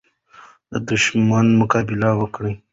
د 0.71 0.73
دښمن 0.89 1.47
مقابله 1.61 2.09
وکړه. 2.19 2.51